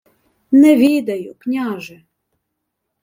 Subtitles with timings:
[0.51, 2.03] —Не відаю, княже.